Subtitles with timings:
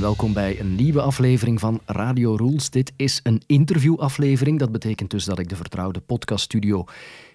[0.00, 2.70] Welkom bij een nieuwe aflevering van Radio Rules.
[2.70, 4.58] Dit is een interviewaflevering.
[4.58, 6.84] Dat betekent dus dat ik de vertrouwde podcaststudio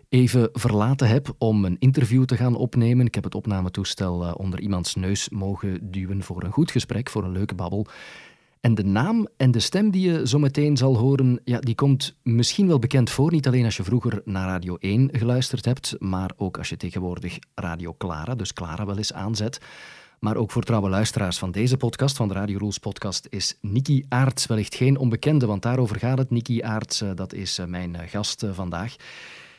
[0.10, 3.06] even verlaten heb om een interview te gaan opnemen.
[3.06, 7.24] Ik heb het opnametoestel eh, onder iemands neus mogen duwen voor een goed gesprek, voor
[7.24, 7.88] een leuke babbel.
[8.62, 12.16] En de naam en de stem die je zo meteen zal horen, ja, die komt
[12.24, 13.32] misschien wel bekend voor.
[13.32, 17.38] Niet alleen als je vroeger naar Radio 1 geluisterd hebt, maar ook als je tegenwoordig
[17.56, 19.60] Radio Clara, dus Clara wel eens aanzet.
[20.20, 24.06] Maar ook voor trouwe luisteraars van deze podcast, van de Radio Rules podcast, is Niki
[24.10, 26.30] Aarts wellicht geen onbekende, want daarover gaat het.
[26.30, 28.96] Niki Aarts, eh, dat is eh, mijn eh, gast vandaag.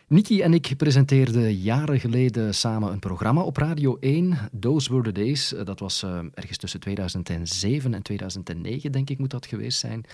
[0.09, 5.12] Niki en ik presenteerden jaren geleden samen een programma op Radio 1, Those Were the
[5.12, 5.54] Days.
[5.65, 6.02] Dat was
[6.35, 10.04] ergens tussen 2007 en 2009, denk ik, moet dat geweest zijn.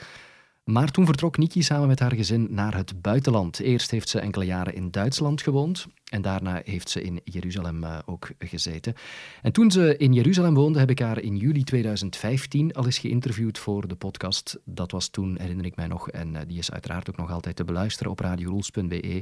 [0.64, 3.60] Maar toen vertrok Niki samen met haar gezin naar het buitenland.
[3.60, 7.98] Eerst heeft ze enkele jaren in Duitsland gewoond en daarna heeft ze in Jeruzalem uh,
[8.05, 8.94] ook gezeten.
[9.42, 13.58] En toen ze in Jeruzalem woonde, heb ik haar in juli 2015 al eens geïnterviewd
[13.58, 14.58] voor de podcast.
[14.64, 17.56] Dat was toen, herinner ik mij nog, en uh, die is uiteraard ook nog altijd
[17.56, 19.02] te beluisteren op radiorules.be.
[19.02, 19.16] Uh,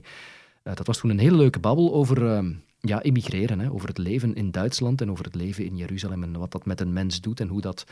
[0.63, 3.99] eh, dat was toen een hele leuke babbel over ehm, ja, immigreren, hè, over het
[3.99, 7.21] leven in Duitsland en over het leven in Jeruzalem en wat dat met een mens
[7.21, 7.85] doet en hoe dat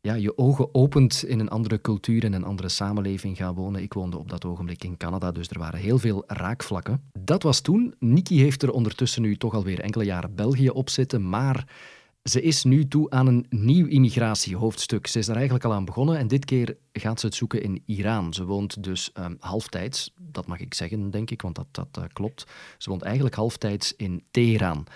[0.00, 3.82] ja, je ogen opent in een andere cultuur en een andere samenleving gaan wonen.
[3.82, 7.02] Ik woonde op dat ogenblik in Canada, dus er waren heel veel raakvlakken.
[7.18, 7.94] Dat was toen.
[7.98, 11.66] Niki heeft er ondertussen nu toch alweer enkele jaren België op zitten, maar
[12.22, 15.06] ze is nu toe aan een nieuw immigratiehoofdstuk.
[15.06, 17.82] Ze is daar eigenlijk al aan begonnen en dit keer gaat ze het zoeken in
[17.86, 18.34] Iran.
[18.34, 22.04] Ze woont dus um, halftijds, dat mag ik zeggen, denk ik, want dat, dat uh,
[22.12, 22.46] klopt.
[22.78, 24.86] Ze woont eigenlijk halftijds in Teheran.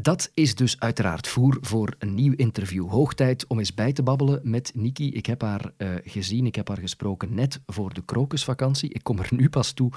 [0.00, 2.88] Dat is dus uiteraard voer voor een nieuw interview.
[2.88, 5.12] Hoog tijd om eens bij te babbelen met Niki.
[5.12, 8.92] Ik heb haar uh, gezien, ik heb haar gesproken net voor de krokusvakantie.
[8.92, 9.92] Ik kom er nu pas toe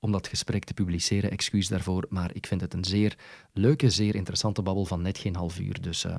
[0.00, 1.30] om dat gesprek te publiceren.
[1.30, 3.16] Excuus daarvoor, maar ik vind het een zeer
[3.52, 5.80] leuke, zeer interessante babbel van net geen half uur.
[5.80, 6.14] Dus uh,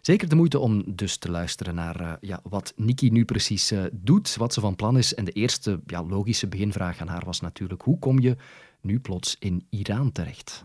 [0.00, 4.36] zeker de moeite om dus te luisteren naar uh, ja, wat Niki nu precies doet,
[4.36, 5.14] wat ze van plan is.
[5.14, 8.36] En de eerste ja, logische beginvraag aan haar was natuurlijk: hoe kom je
[8.80, 10.64] nu plots in Iran terecht?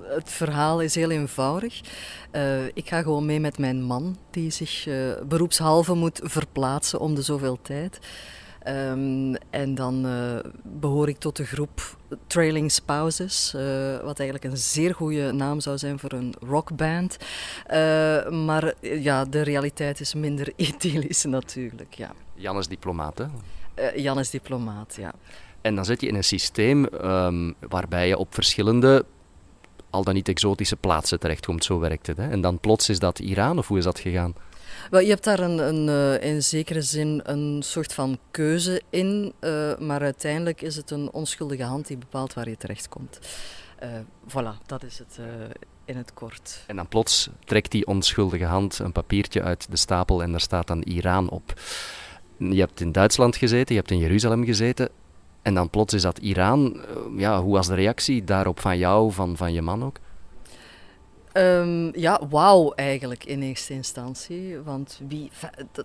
[0.00, 1.80] Het verhaal is heel eenvoudig.
[2.32, 7.14] Uh, ik ga gewoon mee met mijn man, die zich uh, beroepshalve moet verplaatsen om
[7.14, 7.98] de zoveel tijd.
[8.68, 13.52] Um, en dan uh, behoor ik tot de groep Trailing Spouses,
[14.02, 17.16] wat eigenlijk een zeer goede naam zou zijn voor een rockband.
[18.30, 21.94] maar ja, de realiteit is minder idyllisch natuurlijk.
[21.94, 22.12] Ja.
[22.34, 23.26] Jan is diplomaat, hè?
[23.94, 25.12] Jan is diplomaat, ja.
[25.62, 29.04] En dan zit je in een systeem um, waarbij je op verschillende
[29.92, 31.64] al dan niet exotische plaatsen terechtkomt.
[31.64, 32.16] Zo werkt het.
[32.16, 32.30] Hè?
[32.30, 34.34] En dan plots is dat Iran, of hoe is dat gegaan?
[34.90, 39.32] Wel, je hebt daar een, een, uh, in zekere zin een soort van keuze in,
[39.40, 43.18] uh, maar uiteindelijk is het een onschuldige hand die bepaalt waar je terechtkomt.
[43.82, 43.88] Uh,
[44.28, 45.18] voilà, dat is het
[45.84, 46.64] in het kort.
[46.66, 50.66] En dan plots trekt die onschuldige hand een papiertje uit de stapel en daar staat
[50.66, 51.60] dan Iran op.
[52.36, 54.88] Je hebt in Duitsland gezeten, je hebt in Jeruzalem gezeten.
[55.42, 56.76] En dan plots is dat Iran.
[56.76, 59.96] Eh, ja, hoe was de reactie daarop van jou, van, van je man ook?
[61.36, 64.58] Um, ja, wauw eigenlijk in eerste instantie.
[64.58, 65.30] Want wie,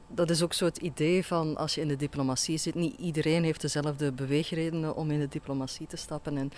[0.08, 2.75] dat, is ook zo het idee van als je in de diplomatie zit.
[2.75, 6.38] Niet iedereen heeft dezelfde beweegredenen om in de diplomatie te stappen.
[6.38, 6.52] En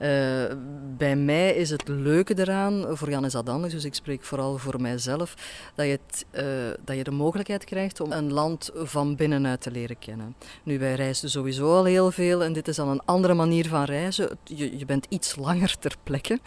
[0.00, 0.56] uh,
[0.96, 4.58] bij mij is het leuke eraan, voor Jan is dat anders, dus ik spreek vooral
[4.58, 5.34] voor mijzelf,
[5.74, 6.44] dat je, het, uh,
[6.84, 10.34] dat je de mogelijkheid krijgt om een land van binnenuit te leren kennen.
[10.62, 13.84] Nu, wij reizen sowieso al heel veel en dit is dan een andere manier van
[13.84, 14.38] reizen.
[14.44, 16.38] Je, je bent iets langer ter plekke,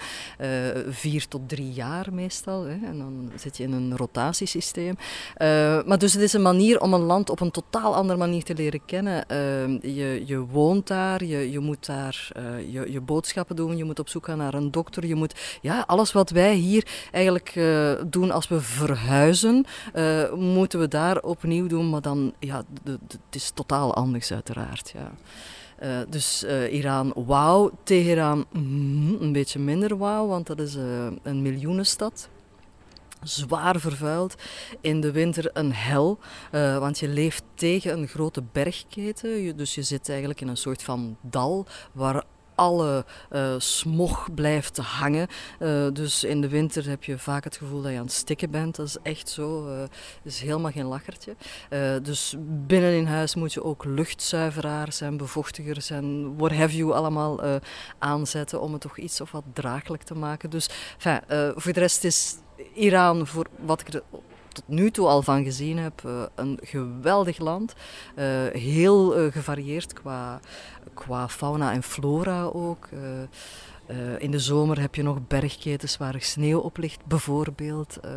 [0.41, 0.47] uh,
[0.89, 2.63] vier tot drie jaar meestal.
[2.63, 4.95] Hè, en dan zit je in een rotatiesysteem.
[4.97, 8.43] Uh, maar dus het is een manier om een land op een totaal andere manier
[8.43, 9.25] te leren kennen.
[9.31, 13.83] Uh, je, je woont daar, je, je moet daar uh, je, je boodschappen doen, je
[13.83, 15.05] moet op zoek gaan naar een dokter.
[15.05, 17.59] Je moet, ja, alles wat wij hier eigenlijk
[18.07, 19.65] doen als we verhuizen,
[20.35, 21.89] moeten we daar opnieuw doen.
[21.89, 24.91] Maar dan, ja, het is totaal anders uiteraard.
[24.95, 25.11] Ja.
[25.83, 27.71] Uh, dus uh, Iran, wauw.
[27.83, 28.45] Teheran,
[29.19, 32.29] een beetje minder wauw, want dat is uh, een miljoenenstad.
[33.23, 34.35] Zwaar vervuild.
[34.81, 36.19] In de winter een hel,
[36.51, 39.57] want je leeft tegen een grote bergketen.
[39.57, 42.23] Dus je zit eigenlijk in een soort van dal waar
[42.59, 45.27] alle uh, smog blijft hangen.
[45.59, 48.51] Uh, dus in de winter heb je vaak het gevoel dat je aan het stikken
[48.51, 48.75] bent.
[48.75, 49.67] Dat is echt zo.
[49.67, 49.83] Uh,
[50.23, 51.35] is helemaal geen lachertje.
[52.01, 52.35] dus
[52.67, 57.59] binnen in huis moet je ook luchtzuiveraars en bevochtigers en what have you allemaal
[57.99, 60.49] aanzetten om het toch iets of wat draaglijk te maken.
[60.49, 61.21] Dus enfin,
[61.55, 62.35] voor de rest is
[62.73, 64.03] Iran, voor wat ik er
[64.65, 66.03] nu toe al van gezien heb,
[66.35, 67.73] een geweldig land.
[68.53, 70.39] heel gevarieerd qua
[70.93, 72.89] qua fauna en flora ook.
[74.17, 77.97] In de zomer heb je nog bergketens waar er sneeuw op ligt, bijvoorbeeld.
[78.05, 78.11] Uh,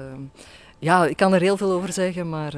[0.78, 2.54] ja, ik kan er heel veel over zeggen, maar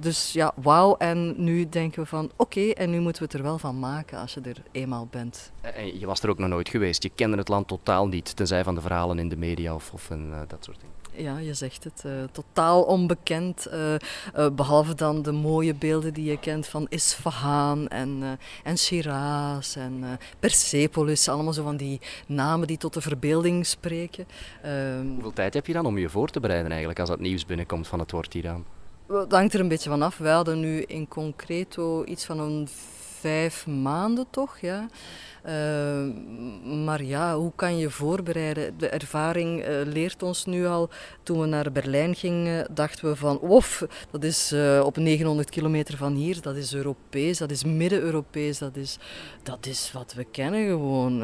[0.00, 0.96] dus ja, wauw.
[0.96, 4.18] En nu denken we van oké, en nu moeten we het er wel van maken
[4.18, 5.52] als je er eenmaal bent.
[5.60, 7.02] En je was er ook nog nooit geweest.
[7.02, 10.10] Je kende het land totaal niet, tenzij van de verhalen in de media of, of
[10.48, 13.66] dat soort dingen ja, je zegt het, uh, totaal onbekend.
[13.72, 13.94] Uh,
[14.36, 20.18] uh, behalve dan de mooie beelden die je kent van Isfahan en, en Shiraz en
[20.38, 21.28] Persepolis.
[21.28, 24.26] Allemaal zo van die namen die tot de verbeelding spreken.
[24.62, 27.46] Ehm, Hoeveel tijd heb je dan om je voor te bereiden eigenlijk als dat nieuws
[27.46, 28.64] binnenkomt van het woord Iran?
[29.06, 30.18] Dat hangt er een beetje vanaf.
[30.18, 32.68] Wij hadden nu in concreto iets van een
[33.24, 34.88] vijf maanden toch, ja.
[35.44, 38.78] Ehm, maar ja, hoe kan je voorbereiden?
[38.78, 40.88] De ervaring eh, leert ons nu al.
[41.22, 45.96] Toen we naar Berlijn gingen, dachten we van, wof, dat is uh, op 900 kilometer
[45.96, 48.98] van hier, dat is Europees, dat is Midden-Europees, dat is,
[49.42, 51.22] dat is wat we kennen gewoon.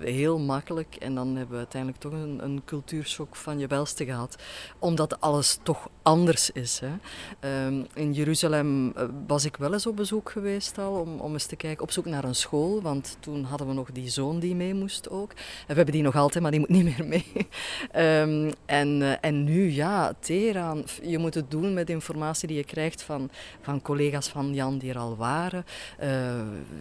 [0.00, 0.96] Heel makkelijk.
[0.98, 2.62] En dan hebben we uiteindelijk toch een, een
[3.30, 4.36] van je welste gehad.
[4.78, 6.80] Omdat alles toch anders is.
[6.80, 7.66] Hè.
[7.66, 8.92] Um, in Jeruzalem
[9.26, 12.24] was ik wel eens op bezoek geweest al, om, om te kijken, op zoek naar
[12.24, 12.82] een school.
[12.82, 15.30] Want toen hadden we nog die zoon die mee moest ook.
[15.30, 17.26] En we hebben die nog altijd, maar die moet niet meer mee.
[17.96, 20.84] um, en, uh, en nu, ja, Teheran.
[21.02, 24.90] Je moet het doen met informatie die je krijgt van, van collega's van Jan die
[24.90, 25.64] er al waren.
[26.02, 26.08] Uh,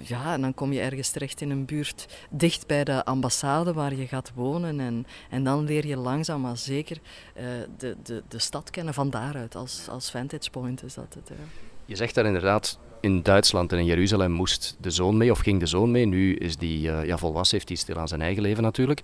[0.01, 3.95] ja, en dan kom je ergens terecht in een buurt dicht bij de ambassade waar
[3.95, 4.79] je gaat wonen.
[4.79, 6.97] En, en dan leer je langzaam maar zeker
[7.37, 7.43] uh,
[7.77, 9.55] de, de, de stad kennen van daaruit.
[9.55, 11.37] Als, als vantage point is dat het.
[11.85, 15.59] Je zegt daar inderdaad in Duitsland en in Jeruzalem moest de zoon mee, of ging
[15.59, 16.05] de zoon mee.
[16.05, 19.01] Nu is die uh, ja, volwassen, heeft hij stil aan zijn eigen leven natuurlijk.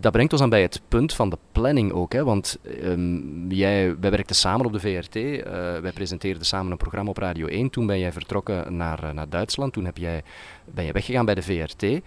[0.00, 2.12] Dat brengt ons dan bij het punt van de planning ook.
[2.12, 2.24] Hè?
[2.24, 5.16] Want um, jij, wij werkten samen op de VRT.
[5.16, 5.42] Eh,
[5.78, 7.70] wij presenteerden samen een programma op Radio 1.
[7.70, 9.72] Toen ben jij vertrokken naar, uh, naar Duitsland.
[9.72, 10.22] Toen heb jij,
[10.64, 12.00] ben je weggegaan bij de VRT.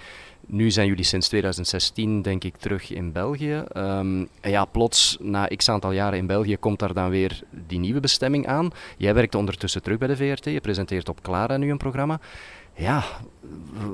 [0.46, 3.64] Nu zijn jullie sinds 2016, denk ik, terug in België.
[3.78, 8.00] Um, ja, plots, na x aantal jaren in België, komt daar dan weer die nieuwe
[8.00, 8.72] bestemming aan.
[8.98, 12.20] Jij werkt ondertussen terug bij de VRT, je presenteert op Clara nu een programma.
[12.74, 13.04] Ja,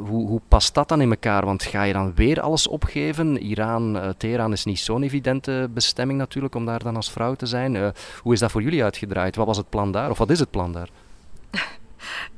[0.05, 1.45] hoe, hoe past dat dan in elkaar?
[1.45, 3.37] Want ga je dan weer alles opgeven?
[3.37, 7.45] Iran, uh, Teheran is niet zo'n evidente bestemming natuurlijk om daar dan als vrouw te
[7.45, 7.75] zijn.
[7.75, 7.87] Uh,
[8.21, 9.35] hoe is dat voor jullie uitgedraaid?
[9.35, 10.09] Wat was het plan daar?
[10.09, 10.89] Of wat is het plan daar?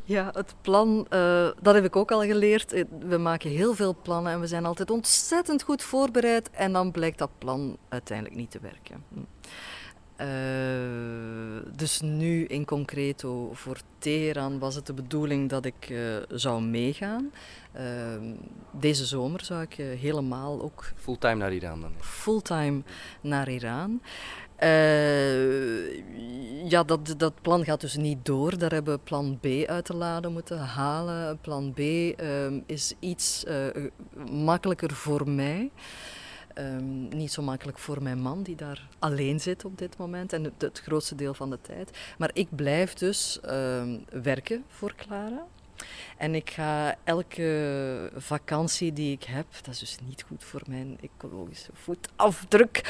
[0.10, 2.74] Ja, het plan, uh, dat heb ik ook al geleerd.
[2.74, 6.50] Eh, we maken heel veel plannen en we zijn altijd ontzettend goed voorbereid.
[6.50, 9.04] En dan blijkt dat plan uiteindelijk niet te werken.
[10.22, 16.62] Uh, dus nu in concreto voor Teheran was het de bedoeling dat ik uh, zou
[16.62, 17.32] meegaan.
[17.76, 17.82] Uh,
[18.72, 20.92] deze zomer zou ik helemaal ook...
[20.96, 21.94] Fulltime naar Iran dan?
[22.00, 22.82] Fulltime
[23.22, 24.02] naar Iran.
[26.70, 28.58] Ja, dat, dat plan gaat dus niet door.
[28.58, 31.40] Daar hebben we plan B uit te laden moeten halen.
[31.42, 32.16] Plan B uh,
[32.66, 33.68] is iets uh,
[34.32, 35.72] makkelijker voor mij.
[36.58, 40.44] Um, niet zo makkelijk voor mijn man, die daar alleen zit op dit moment en
[40.44, 41.98] het, het grootste deel van de tijd.
[42.18, 45.46] Maar ik blijf dus ehm, werken voor Clara.
[46.18, 50.98] En ik ga elke vakantie die ik heb, dat is dus niet goed voor mijn
[51.02, 52.82] ecologische voetafdruk,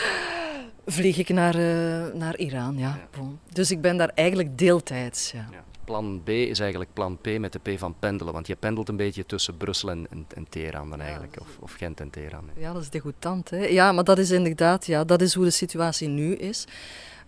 [0.92, 2.78] vlieg ik naar, uh, naar Iran.
[2.78, 3.00] Ja.
[3.12, 3.22] ja.
[3.52, 5.32] Dus ik ben daar eigenlijk deeltijds.
[5.32, 5.48] Ja.
[5.52, 5.64] ja.
[5.90, 8.96] Plan B is eigenlijk plan P met de P van pendelen, want je pendelt een
[8.96, 12.50] beetje tussen Brussel en, en, en Teheran dan eigenlijk, of, of, Gent en Teheran.
[12.58, 13.50] Ja, dat is degoutant.
[13.50, 13.66] Hè?
[13.66, 16.68] Ja, maar dat is inderdaad, ja, dat is hoe de situatie nu is.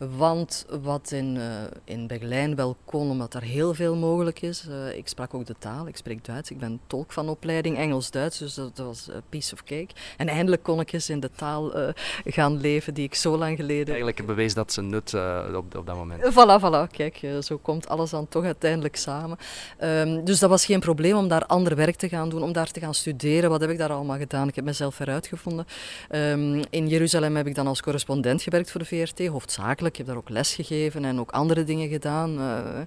[0.10, 1.44] Want wat in, uh,
[1.84, 4.66] in Berlijn wel kon, omdat er heel veel mogelijk is.
[4.70, 6.52] Uh, ik sprak ook de taal, ik spreek Duits.
[6.52, 9.88] Ik ben tolk van opleiding Engels-Duits, dus dat, was a piece of cake.
[10.18, 11.90] En eindelijk kon ik eens in de taal uh,
[12.26, 13.88] gaan leven die ik zo lang geleden...
[13.88, 15.14] Eigenlijk bewees dat ze nut
[15.56, 16.22] op, op dat moment.
[16.24, 16.92] Voilà, voilà.
[16.92, 19.38] Kijk, zo komt alles dan toch uiteindelijk samen.
[19.84, 22.72] Um, dus dat was geen probleem om daar ander werk te gaan doen, om daar
[22.72, 23.50] te gaan studeren.
[23.50, 24.48] Wat heb ik daar allemaal gedaan?
[24.48, 25.66] Ik heb mezelf eruitgevonden.
[26.12, 30.08] Um, in Jeruzalem heb ik dan als correspondent gewerkt voor de VRT, hoofdzakelijk ik heb
[30.08, 32.40] daar ook les gegeven en ook andere dingen gedaan.
[32.40, 32.82] Uh,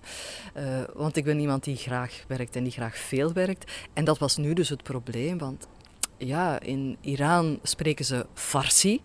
[0.56, 3.72] uh, want ik ben iemand die graag werkt en die graag veel werkt.
[3.92, 5.66] En dat was nu dus het probleem, want
[6.16, 9.00] ja, in Iran spreken ze Farsi.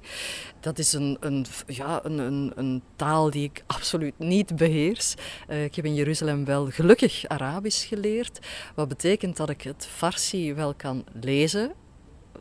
[0.59, 5.15] Dat is een, een, ja, een, een, een taal die ik absoluut niet beheers.
[5.49, 8.39] Uh, ik heb in Jeruzalem wel gelukkig Arabisch geleerd.
[8.75, 11.73] Wat betekent dat ik het Farsi wel kan lezen,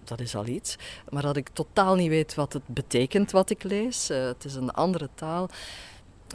[0.08, 0.76] dat is al iets.
[1.08, 4.10] Maar dat ik totaal niet weet wat het betekent wat ik lees.
[4.10, 5.48] Uh, het is een andere taal.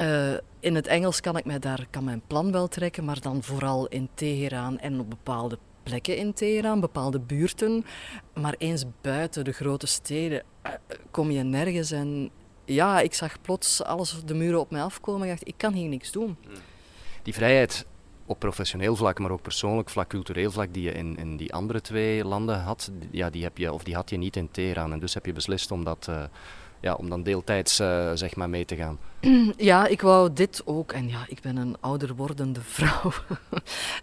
[0.02, 3.44] Uh, in het Engels kan ik mij daar kan mijn plan wel trekken, maar dan
[3.44, 7.86] vooral in Teheran en op bepaalde plekken in Teheran, bepaalde buurten.
[8.34, 10.72] Maar eens buiten de grote steden uh,
[11.12, 11.92] kom je nergens.
[11.92, 12.30] En
[12.66, 15.24] ja, ik zag plots alles de muren op mij afkomen.
[15.24, 16.38] Ik dacht, ik kan hier niks doen.
[17.24, 17.86] Die vrijheid
[18.26, 21.82] op professioneel vlak, maar ook persoonlijk vlak, cultureel vlak, die je in, in die andere
[21.82, 24.92] twee landen had, ja, die, heb je, of die had je niet in Teheran.
[24.92, 26.24] En dus heb je beslist om, dat, uh,
[26.80, 29.00] ja, om dan deeltijds uh, zeg maar mee te gaan.
[29.58, 30.92] Ja, ik wou dit ook.
[30.92, 33.12] En ja, ik ben een ouder wordende vrouw.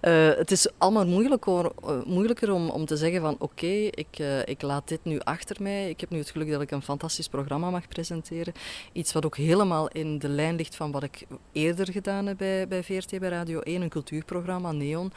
[0.03, 4.47] uh, het is allemaal moeilijker, uh, moeilijker om, om te zeggen van oké, ik, uh,
[4.47, 5.89] ik laat dit nu achter mij.
[5.89, 8.53] Ik heb nu het geluk dat ik een fantastisch programma mag presenteren.
[8.93, 12.69] Iets wat ook helemaal in de lijn ligt van wat ik eerder gedaan heb bij,
[12.69, 15.13] bij VRT, bij Radio 1, een cultuurprogramma, Neon.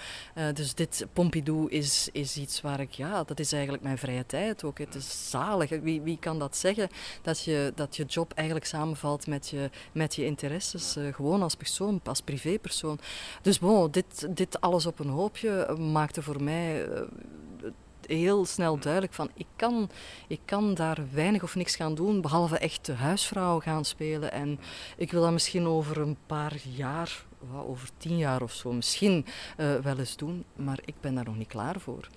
[0.53, 4.63] dus dit Pompidou is, is iets waar ik, ja, dat is eigenlijk mijn vrije tijd
[4.63, 4.77] ook.
[4.77, 5.69] Het is zalig.
[5.69, 6.89] Wie, wie kan dat zeggen?
[7.21, 11.55] Dat je, dat je job eigenlijk samenvalt met je met je interesses, uh, gewoon als
[11.55, 12.99] persoon, als privépersoon.
[13.41, 17.01] Dus bon, dit, dit alles op een hoopje maakte voor mij uh,
[18.07, 19.89] heel snel duidelijk van ik kan,
[20.27, 24.31] ik kan daar weinig of niks gaan doen, behalve echt de huisvrouw gaan spelen.
[24.31, 24.59] En
[24.97, 27.25] ik wil dat misschien over een paar jaar,
[27.67, 29.25] over tien jaar of zo, misschien
[29.57, 32.07] uh, wel eens doen, maar ik ben daar nog niet klaar voor.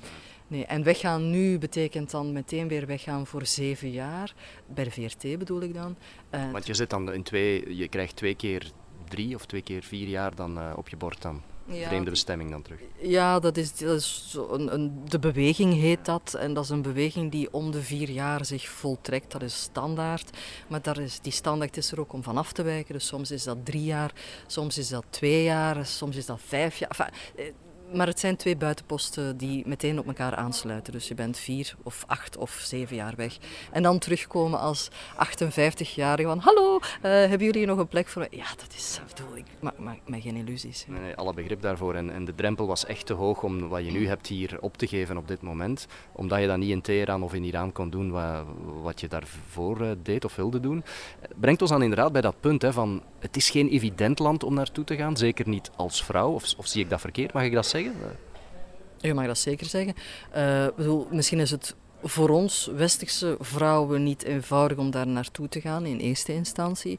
[0.49, 4.35] Nee, en weggaan nu betekent dan meteen weer weggaan voor zeven jaar.
[4.67, 5.97] Bij de VRT bedoel ik dan.
[6.35, 8.73] Uh, Want je zit dan in twee, je krijgt twee keer
[9.09, 11.43] drie of twee keer vier jaar dan uh, op je bord dan.
[11.69, 12.81] Ja, Vreemde bestemming dan terug.
[13.01, 16.35] Ja, dat is, dat is zo een, een, de beweging heet dat.
[16.39, 19.33] En dat is een beweging die om de vier jaar zich voltrekt.
[19.33, 20.39] Dat is standaard.
[20.69, 22.95] Maar daar is, die standaard is er ook om van af te wijken.
[22.95, 24.13] Dus soms is dat drie jaar,
[24.47, 26.91] soms is dat twee jaar, soms is dat vijf jaar.
[26.91, 27.55] Enfin,
[27.97, 30.93] maar het zijn twee buitenposten die meteen op elkaar aansluiten.
[30.93, 33.39] Dus je bent vier of acht of zeven jaar weg.
[33.73, 36.39] En dan terugkomen als 58-jarige van...
[36.39, 38.39] Hallo, uh, hebben jullie nog een plek voor mij?
[38.39, 39.01] Ja, dat is...
[39.15, 40.85] Bedoel, ik maak, maak geen illusies.
[40.89, 41.95] Nee, nee, alle begrip daarvoor.
[41.95, 44.77] En, en, de drempel was echt te hoog om wat je nu hebt hier op
[44.77, 45.87] te geven op dit moment.
[46.13, 48.45] Omdat je dat niet in Teheran of in Iran kon doen wat,
[48.83, 50.85] wat je daarvoor uh, deed of wilde doen.
[51.37, 53.03] Brengt ons dan inderdaad bij dat punt hè, van...
[53.19, 55.17] Het is geen evident land om naartoe te gaan.
[55.17, 56.31] Zeker niet als vrouw.
[56.31, 57.33] Of, of zie ik dat verkeerd?
[57.33, 57.86] Mag ik dat zeggen?
[57.93, 58.17] Zeggen?
[58.97, 59.95] Je mag dat zeker zeggen.
[60.37, 65.61] Uh, bedoel, misschien is het voor ons westerse vrouwen niet eenvoudig om daar naartoe te
[65.61, 66.99] gaan in eerste instantie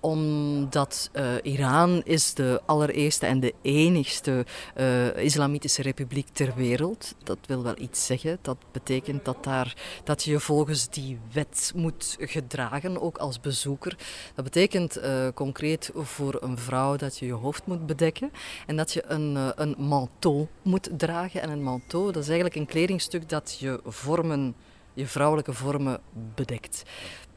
[0.00, 7.14] omdat uh, Iran is de allereerste en de enigste uh, islamitische republiek ter wereld.
[7.22, 8.38] Dat wil wel iets zeggen.
[8.42, 13.96] Dat betekent dat, daar, dat je volgens die wet moet gedragen, ook als bezoeker.
[14.34, 18.32] Dat betekent uh, concreet voor een vrouw dat je je hoofd moet bedekken
[18.66, 21.42] en dat je een, een manteau moet dragen.
[21.42, 24.54] En een manteau, dat is eigenlijk een kledingstuk dat je vormen,
[24.94, 26.00] je vrouwelijke vormen
[26.34, 26.82] bedekt.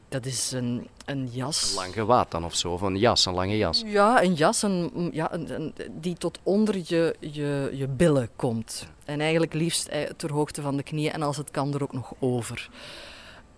[0.08, 1.68] Dat is een, een jas.
[1.68, 3.82] Een lang gewaad dan of zo, of een jas, een lange jas.
[3.86, 8.88] Ja, een jas een, ja, een, een, die tot onder je, je, je billen komt.
[9.04, 11.92] En eigenlijk liefst eh, ter hoogte van de knieën en als het kan er ook
[11.92, 12.70] nog over.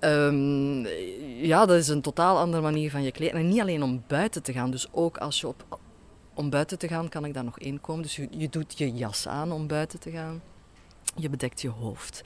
[0.01, 0.87] Um,
[1.43, 3.39] ja, dat is een totaal andere manier van je kleden.
[3.39, 5.79] En niet alleen om buiten te gaan, dus ook als je op...
[6.35, 8.03] Om buiten te gaan kan ik daar nog in komen.
[8.03, 10.43] Dus je, je doet je jas aan om buiten te gaan.
[11.17, 12.23] Je bedekt je hoofd.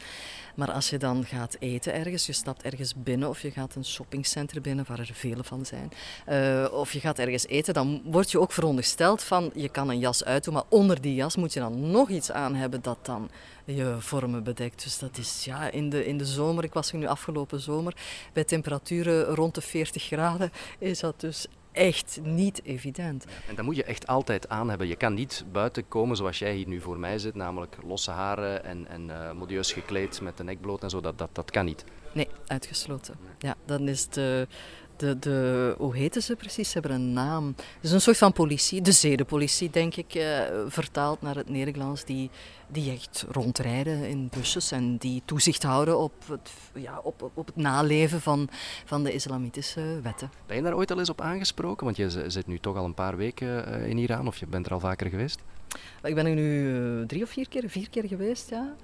[0.54, 3.84] Maar als je dan gaat eten ergens, je stapt ergens binnen of je gaat een
[3.84, 5.90] shoppingcenter binnen, waar er vele van zijn,
[6.28, 9.98] uh, of je gaat ergens eten, dan word je ook verondersteld van je kan een
[9.98, 13.30] jas uitdoen, maar onder die jas moet je dan nog iets aan hebben dat dan
[13.64, 14.82] je vormen bedekt.
[14.82, 17.96] Dus dat is ja, in de, in de zomer, ik was er nu afgelopen zomer,
[18.32, 23.24] bij temperaturen rond de 40 graden, is dat dus echt niet evident.
[23.48, 24.86] En dat moet je echt altijd aan hebben.
[24.86, 28.64] Je kan niet buiten komen zoals jij hier nu voor mij zit, namelijk losse haren
[28.64, 31.00] en, en uh, modieus gekleed met de nek bloot en zo.
[31.00, 31.84] Dat, dat, dat kan niet.
[32.12, 33.14] Nee, uitgesloten.
[33.38, 34.46] Ja, dan is de,
[35.00, 36.70] de, de, hoe heten ze precies?
[36.70, 37.46] Ze hebben een naam.
[37.56, 42.04] Het is een soort van politie, de zedenpolitie, denk ik, uh, vertaald naar het Nederlands,
[42.04, 42.30] die,
[42.68, 47.56] die echt rondrijden in busjes en die toezicht houden op het, ja, op, op het
[47.56, 48.48] naleven van,
[48.84, 50.30] van de islamitische wetten.
[50.46, 51.84] Ben je daar ooit al eens op aangesproken?
[51.84, 54.66] Want je zit nu toch al een paar weken uh, in Iran, of je bent
[54.66, 55.38] er al vaker geweest?
[56.02, 58.74] Ik ben er nu uh, drie of vier keer, vier keer geweest, ja.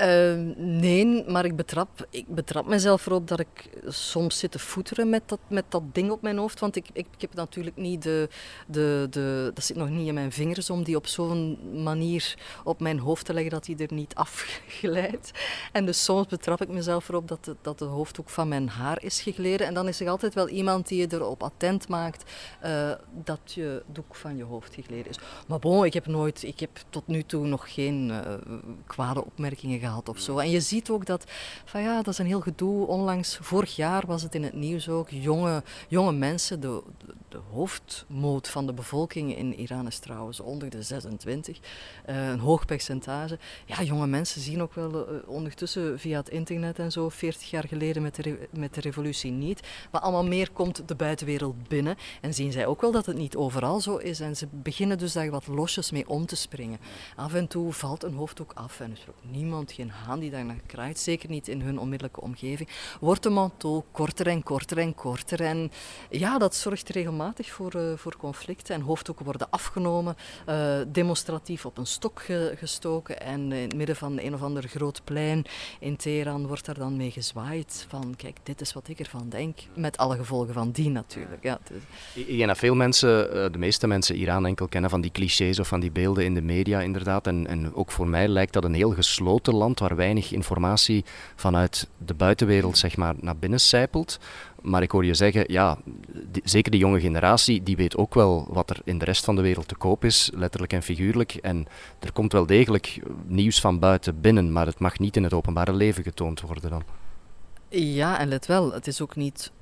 [0.00, 5.08] Uh, nee, maar ik betrap, ik betrap mezelf erop dat ik soms zit te voeteren
[5.08, 6.60] met dat, met dat ding op mijn hoofd.
[6.60, 8.28] Want ik, ik, heb natuurlijk niet de,
[8.66, 9.50] de, de.
[9.54, 13.24] Dat zit nog niet in mijn vingers om die op zo'n manier op mijn hoofd
[13.24, 15.30] te leggen dat die er niet afglijdt.
[15.72, 19.02] En dus soms betrap ik mezelf erop dat de, dat de hoofddoek van mijn haar
[19.02, 19.66] is gegleden.
[19.66, 22.30] En dan is er altijd wel iemand die je erop attent maakt
[22.64, 22.92] uh,
[23.24, 25.18] dat je doek van je hoofd gegleden is.
[25.46, 28.20] Maar bon, ik heb nooit, ik heb tot nu toe nog geen uh,
[28.86, 29.88] kwade opmerkingen gehad
[30.26, 31.24] En je ziet ook dat,
[31.64, 32.86] van ja, dat is een heel gedoe.
[32.86, 36.82] Onlangs, vorig jaar was het in het nieuws ook, jonge, jonge mensen, de,
[37.28, 41.58] de hoofdmoot van de bevolking in Iran is trouwens onder de 26,
[42.08, 43.38] uh, een hoog percentage.
[43.66, 47.68] Ja, jonge mensen zien ook wel uh, ondertussen via het internet en zo, 40 jaar
[47.68, 49.60] geleden met de, met de revolutie niet.
[49.90, 53.36] Maar allemaal meer komt de buitenwereld binnen en zien zij ook wel dat het niet
[53.36, 54.20] overal zo is.
[54.20, 56.78] En ze beginnen dus daar wat losjes mee om te springen.
[57.16, 60.30] Af en toe valt een hoofddoek af en is er ook niemand, geen haan die
[60.30, 62.68] daar naar kraait, zeker niet in hun onmiddellijke omgeving.
[63.00, 65.70] Wordt de manteau korter en korter en korter en
[66.10, 70.16] ja, dat zorgt regelmatig voor, uh, voor conflicten en hoofddoeken worden afgenomen,
[70.48, 74.68] uh, demonstratief op een stok ge gestoken en in het midden van een of ander
[74.68, 75.44] groot plein
[75.78, 79.58] in Teheran wordt daar dan mee gezwaaid van kijk, dit is wat ik ervan denk,
[79.74, 81.42] met alle gevolgen van die natuurlijk.
[81.42, 81.58] Ja,
[82.46, 83.08] dat veel mensen,
[83.52, 86.42] de meeste mensen Iran enkel kennen van die clichés of van die beelden in de
[86.42, 90.32] media inderdaad en, en ook voor mij lijkt dat een heel gesloten land waar weinig
[90.32, 94.18] informatie vanuit de buitenwereld zeg maar, naar binnen sijpelt.
[94.62, 95.78] Maar ik hoor je zeggen, ja,
[96.44, 99.42] zeker de jonge generatie, die weet ook wel wat er in de rest van de
[99.42, 101.34] wereld te koop is, letterlijk en figuurlijk.
[101.34, 101.66] En
[101.98, 105.72] er komt wel degelijk nieuws van buiten binnen, maar het mag niet in het openbare
[105.72, 106.82] leven getoond worden dan.
[107.68, 109.52] Ja, en let wel, het is ook niet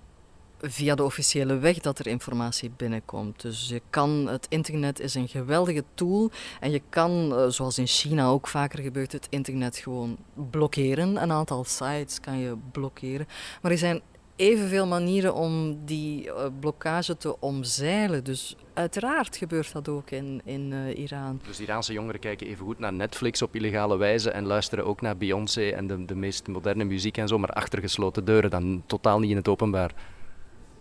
[0.60, 3.42] via de officiële weg dat er informatie binnenkomt.
[3.42, 7.86] Dus je kan, het internet is een geweldige tool en je kan, eh, zoals in
[7.86, 10.16] China ook vaker gebeurt, het internet gewoon
[10.50, 11.22] blokkeren.
[11.22, 13.26] Een aantal sites kan je blokkeren.
[13.62, 14.02] Maar er zijn
[14.36, 18.24] evenveel manieren om die uh, blokkage te omzeilen.
[18.24, 21.40] Dus uiteraard gebeurt dat ook in, in uh, Iran.
[21.46, 25.16] Dus Iraanse jongeren kijken even goed naar Netflix op illegale wijze en luisteren ook naar
[25.16, 29.18] Beyoncé en de, de meest moderne muziek en zo, maar achter gesloten deuren, dan totaal
[29.18, 29.94] niet in het openbaar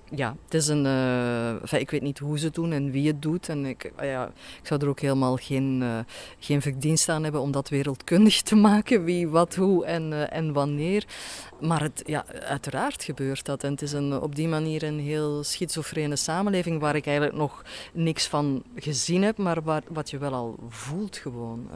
[0.10, 0.86] ja, het is een.
[0.86, 3.50] Uh, ik weet niet hoe ze het doen en wie het doet.
[3.50, 4.26] En ik, ah ja,
[4.62, 6.00] ik zou er ook helemaal geen, uh,
[6.40, 9.04] geen verdienst aan hebben om dat wereldkundig te maken.
[9.04, 11.06] Wie, wat, hoe en, uh, en wanneer.
[11.62, 13.64] Maar het, ja, uiteraard gebeurt dat.
[13.64, 17.64] En het is een, op die manier een heel schizofrene samenleving waar ik eigenlijk nog
[17.94, 21.70] niks van gezien heb, maar waar, wat je wel al voelt gewoon.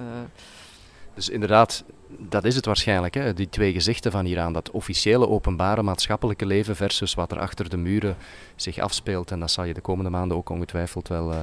[1.14, 1.84] Dus inderdaad,
[2.18, 3.34] dat is het waarschijnlijk, hè?
[3.34, 4.53] die twee gezichten van Iran.
[4.53, 8.15] Dat officiële openbare maatschappelijke leven versus wat er achter de muren
[8.56, 9.32] zich afspeelt.
[9.32, 11.38] En dat zal je de komende maanden ook ongetwijfeld wel, uh,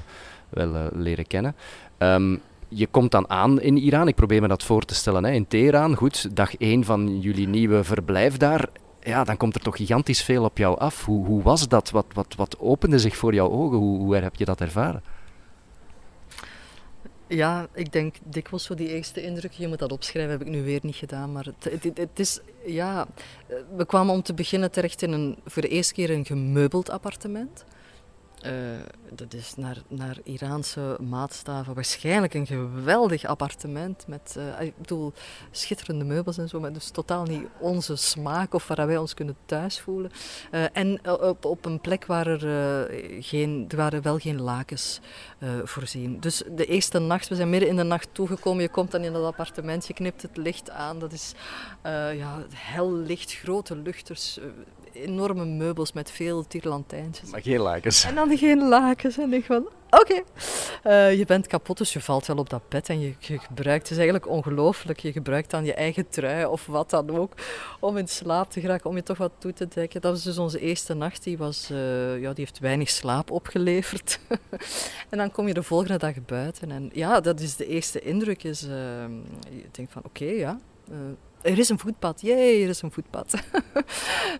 [0.48, 1.54] wel uh, leren kennen.
[1.98, 5.30] Um, je komt dan aan in Iran, ik probeer me dat voor te stellen, hè?
[5.30, 5.94] in Teheran.
[5.94, 8.68] Goed, dag 1 van jullie nieuwe verblijf daar.
[9.00, 11.04] Ja, dan komt er toch gigantisch veel op jou af.
[11.04, 11.90] Hoe, hoe was dat?
[11.90, 13.78] Wat, wat, wat opende zich voor jouw ogen?
[13.78, 15.02] Hoe, hoe heb je dat ervaren?
[17.28, 19.52] Ja, ik denk dikwijls zo die eerste indruk.
[19.52, 21.32] Je moet dat opschrijven, heb ik nu weer niet gedaan.
[21.32, 23.06] Maar het, het, het, is, ja,
[23.76, 27.64] we kwamen om te beginnen terecht in een, voor de eerste keer een gemeubeld appartement.
[28.46, 28.52] Uh,
[29.10, 35.12] dat is naar, naar Iraanse maatstaven waarschijnlijk een geweldig appartement met, uh, ik bedoel,
[35.50, 39.36] schitterende meubels en zo, maar dus totaal niet onze smaak of waar wij ons kunnen
[39.46, 40.10] thuis voelen.
[40.50, 42.40] Uh, en op, op een plek waar er,
[43.22, 45.00] geen, er waren wel geen lakens
[45.64, 46.20] voorzien.
[46.20, 49.12] Dus de eerste nacht, we zijn midden in de nacht toegekomen, je komt dan in
[49.12, 51.32] dat appartement, je knipt het licht aan, dat is
[52.16, 54.38] ja, hel licht, grote luchters,
[54.92, 57.30] enorme meubels met veel tierlantijntjes.
[57.30, 58.04] Maar geen lakens.
[58.04, 59.18] En dan geen lakens.
[59.18, 60.22] En ik van, oké.
[60.82, 63.82] Eh, je bent kapot, dus je valt wel op dat bed en je, je gebruikt,
[63.82, 67.32] het is eigenlijk ongelooflijk, je gebruikt dan je eigen trui of wat dan ook
[67.80, 70.00] om in slaap te geraken, om je toch wat toe te dekken.
[70.00, 74.18] Dat was dus onze eerste nacht, die, was, uh, ja, die heeft weinig slaap opgeleverd.
[75.10, 78.42] en dan kom je de volgende dag buiten en ja, dat is de eerste indruk,
[78.44, 78.70] is, uh,
[79.50, 80.58] je denkt van oké, ja
[81.42, 83.32] er is een voetpad, jee, er is een voetpad.
[83.32, 83.40] um,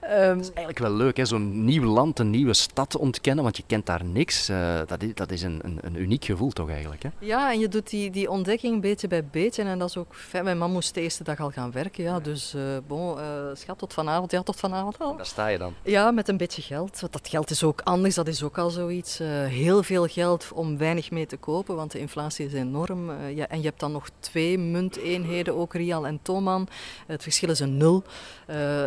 [0.37, 3.87] dat is eigenlijk wel leuk, zo'n nieuw land, een nieuwe stad ontkennen, want je kent
[3.87, 4.51] daar niks.
[4.51, 7.03] Uh, dat is, dat is een, een, een, uniek gevoel toch eigenlijk?
[7.03, 7.09] Hè?
[7.19, 9.63] Ja, en je doet die, die ontdekking beetje bij beetje.
[9.63, 10.45] En dat is ook fijn.
[10.45, 12.21] Mijn man moest de eerste dag al gaan werken, ja.
[12.21, 15.17] Dus uh, bon, uh, schat, tot vanavond, ja, tot vanavond al.
[15.17, 15.75] daar sta je dan?
[15.83, 17.01] Ja, met een beetje geld.
[17.01, 19.19] Want dat geld is ook anders, dat is ook al zoiets.
[19.19, 23.11] heel veel geld om weinig mee te kopen, want de inflatie is enorm.
[23.35, 26.69] ja, en je hebt dan nog twee munteenheden, ook Rial en Toman.
[27.07, 28.03] Het verschil is een nul.
[28.51, 28.85] Uh,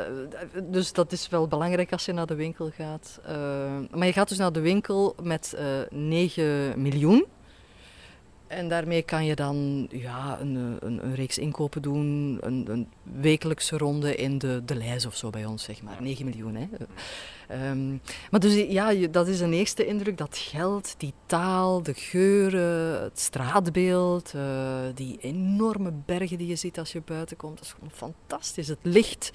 [0.64, 3.20] dus dat is wel belangrijk als je naar de winkel gaat.
[3.30, 3.34] Uh,
[3.92, 7.26] maar je gaat dus naar de winkel met uh, eh, 9 miljoen.
[8.52, 13.78] En daarmee kan je dan ja, een, een, een reeks inkopen doen, een, een, wekelijkse
[13.78, 15.98] ronde in de, de lijst of zo bij ons, zeg maar.
[16.00, 16.68] 9 miljoen, hè.
[17.70, 23.02] Um, maar dus ja, dat is een eerste indruk, dat geld, die taal, de geuren,
[23.02, 24.44] het straatbeeld, uh,
[24.96, 28.68] die enorme bergen die je ziet als je buiten komt, dat is gewoon fantastisch.
[28.68, 29.32] Het licht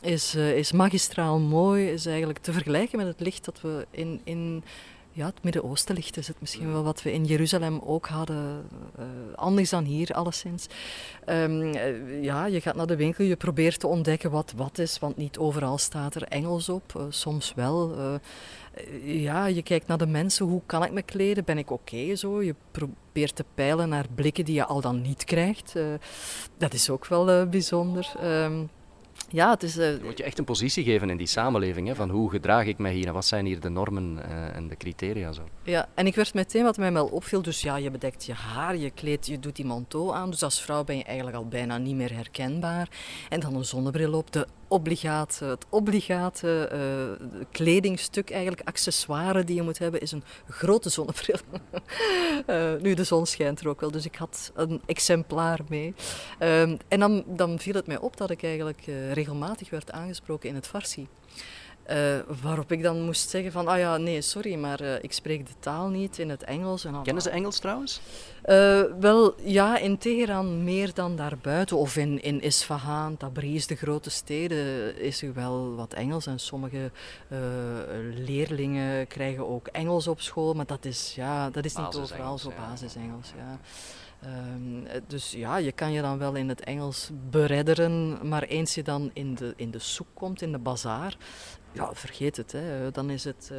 [0.00, 4.20] is, uh, is magistraal mooi, is eigenlijk te vergelijken met het licht dat we in...
[4.24, 4.64] in
[5.12, 8.66] ja, het Midden-Oosten ligt is het misschien wel wat we in Jeruzalem ook hadden.
[8.98, 10.66] Uh, anders dan hier, alleszins.
[11.26, 11.72] Um,
[12.22, 15.38] ja, je gaat naar de winkel, je probeert te ontdekken wat wat is, want niet
[15.38, 16.92] overal staat er Engels op.
[16.96, 17.96] Uh, soms wel.
[19.02, 21.44] ja, je kijkt naar de mensen, hoe kan ik me kleden?
[21.44, 22.42] Ben ik oké zo?
[22.42, 25.74] Je probeert te peilen naar blikken die je al dan niet krijgt.
[26.58, 28.12] dat is ook wel bijzonder.
[28.22, 28.70] Um,
[29.32, 29.78] ja, het is...
[29.78, 30.02] Uh...
[30.02, 32.92] moet je echt een positie geven in die samenleving, hè, van hoe gedraag ik mij
[32.92, 35.32] hier en wat zijn hier de normen uh, en de criteria.
[35.32, 35.42] Zo.
[35.62, 38.76] Ja, en ik werd meteen wat mij wel opviel, dus ja, je bedekt je haar,
[38.76, 41.78] je kleedt, je doet die manteau aan, dus als vrouw ben je eigenlijk al bijna
[41.78, 42.88] niet meer herkenbaar.
[43.28, 46.70] En dan een zonnebril op, de obligate, het obligate
[47.50, 51.38] kledingstuk, eigenlijk accessoire die je moet hebben, is een grote zonnebril.
[52.82, 55.94] nu, de zon schijnt er ook wel, dus ik had een exemplaar mee.
[56.38, 58.86] Ehm, en dan, dan viel het mij op dat ik eigenlijk
[59.22, 61.08] regelmatig werd aangesproken in het Farsi.
[61.90, 65.46] Uh, waarop ik dan moest zeggen van, ah ja, nee, sorry, maar uh, ik spreek
[65.46, 66.84] de taal niet in het Engels.
[66.84, 68.00] En Kennen ze Engels trouwens?
[68.44, 71.76] Uh, wel, ja, in Teheran meer dan daarbuiten.
[71.76, 76.26] Of in, in Isfahan, Tabriz, de grote steden, is er wel wat Engels.
[76.26, 76.90] En sommige
[78.14, 80.54] leerlingen krijgen ook Engels op school.
[80.54, 83.32] Maar dat is, ja, dat is niet overal zo basis-Engels.
[83.36, 83.58] Ja.
[84.24, 88.82] Um, dus ja, je kan je dan wel in het Engels beredderen, maar eens je
[88.82, 91.16] dan in de, in de soek komt, in de bazaar,
[91.72, 92.52] ja, vergeet het.
[92.52, 92.90] Hè.
[92.90, 93.58] Dan is het uh,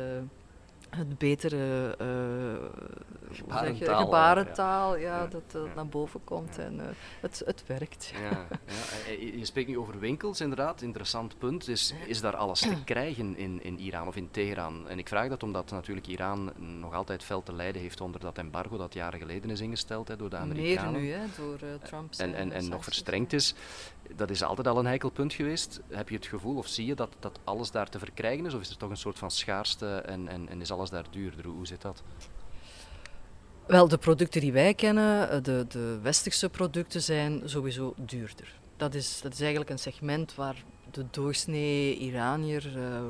[0.95, 6.83] het betere uh, gebarentaal, je, gebarentaal ja, ja, dat, dat naar boven komt en uh,
[7.21, 8.13] het, het werkt.
[8.29, 8.47] Ja,
[9.37, 10.81] je spreekt nu over winkels, inderdaad.
[10.81, 11.67] Interessant punt.
[11.67, 14.89] Is, is daar alles te krijgen in, in Iran of in Teheran?
[14.89, 18.37] En ik vraag dat omdat natuurlijk Iran nog altijd fel te lijden heeft onder dat
[18.37, 20.91] embargo dat jaren geleden is ingesteld hè, door de Amerikanen.
[20.91, 22.13] Meer nu, hè, door Trump.
[22.17, 23.55] En, en, en nog verstrengd is
[24.15, 25.81] dat is altijd al een heikel punt geweest.
[25.89, 28.53] Heb je het gevoel of zie je dat, dat alles daar te verkrijgen is?
[28.53, 31.45] Of is er toch een soort van schaarste en, en, en is alles daar duurder?
[31.45, 32.03] Hoe zit dat?
[33.67, 38.59] Wel, de producten die wij kennen, eh, de, de westerse producten, zijn sowieso duurder.
[38.77, 43.01] Dat is, dat is eigenlijk een segment waar de doorsnee Iranier uh,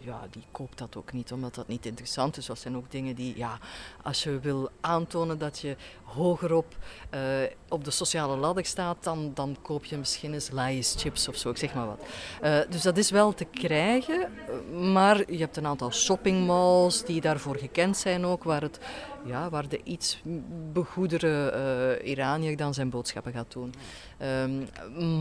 [0.00, 2.46] ja, die koopt dat ook niet, omdat dat niet interessant is.
[2.46, 3.58] Dat zijn ook dingen die, ja,
[4.02, 6.76] als je wil aantonen dat je hogerop
[7.14, 7.20] uh,
[7.68, 11.50] op de sociale ladder staat, dan, dan koop je misschien eens Lay's chips of zo,
[11.50, 12.02] ik zeg maar wat.
[12.42, 14.32] Uh, dus dat is wel te krijgen,
[14.92, 18.78] maar je hebt een aantal shoppingmalls die daarvoor gekend zijn ook, waar, het,
[19.24, 20.22] ja, waar de iets
[20.72, 23.74] begoedere uh, dan zijn boodschappen gaat doen.
[24.22, 24.68] Um,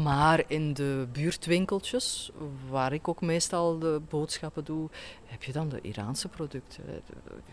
[0.04, 2.32] maar in de buurtwinkeltjes,
[2.70, 4.90] waar ik ook meestal de boodschappen doe,
[5.26, 6.84] heb je dan de Iraanse producten.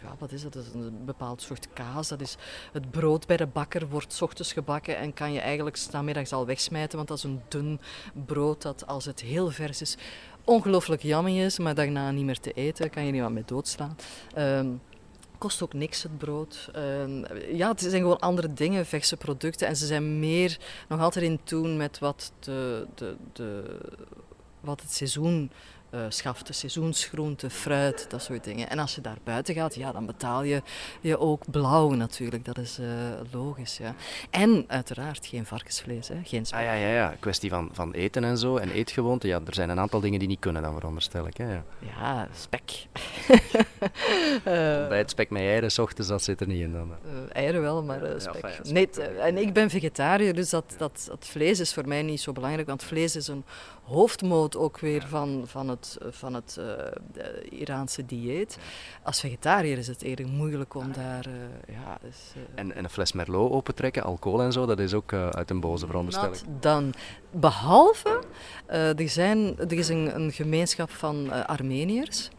[0.03, 0.53] Ja, wat is dat?
[0.53, 2.09] Dat is een bepaald soort kaas.
[2.09, 2.37] Dat is
[2.73, 6.97] het brood bij de bakker wordt ochtends gebakken en kan je eigenlijk namiddags al wegsmijten,
[6.97, 7.81] want dat is een dun
[8.27, 9.97] brood dat als het heel vers is
[10.45, 13.97] ongelooflijk yummy is, maar daarna niet meer te eten, kan je niet wat mee doodslaan.
[14.39, 14.81] Um,
[15.39, 16.71] kost ook niks het brood.
[16.77, 19.67] Uh, ja, het zijn gewoon andere dingen, verse producten.
[19.67, 23.79] En ze zijn meer nog altijd in tune met wat, de, de, de,
[24.61, 25.51] wat het seizoen
[25.91, 28.71] uh, schaften, seizoensgroenten, fruit, dat soort dingen.
[28.71, 30.63] En als je daar buiten gaat, ja, dan betaal je,
[31.01, 32.87] je ook blauw natuurlijk, dat is uh,
[33.31, 33.77] logisch.
[33.77, 33.95] Ja.
[34.31, 36.15] En uiteraard geen varkensvlees, hè.
[36.25, 36.59] geen spek.
[36.59, 39.29] Ah, ja, ja, ja, kwestie van, van eten en zo en eetgewoonten.
[39.29, 41.37] Ja, er zijn een aantal dingen die niet kunnen, dan veronderstel ik.
[41.37, 41.65] Hè, ja.
[41.79, 42.87] ja, spek.
[43.29, 43.37] uh,
[44.89, 46.95] Bij het spek met eieren, s ochtends, dat zit er niet in dan.
[47.33, 48.43] eieren wel, maar spek.
[48.43, 52.03] Ja, enfin, nee, en ik ben vegetariër, dus dat, dat, dat vlees is voor mij
[52.03, 53.45] niet zo belangrijk, want vlees is een
[53.87, 58.59] hoofdmoot ook weer van, van het, van het uh, Iraanse dieet.
[59.03, 61.27] Als vegetariër is het eerder moeilijk om daar...
[61.27, 61.35] Uh,
[61.75, 65.13] ja, dus, uh, en, en een fles Merlot opentrekken, alcohol en zo, dat is ook
[65.13, 66.39] uit een boze veronderstelling.
[66.61, 66.95] dan.
[67.31, 68.23] Behalve,
[68.67, 72.31] er, zijn, er is een, een gemeenschap van Armeniërs.